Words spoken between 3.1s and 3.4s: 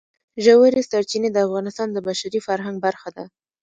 ده.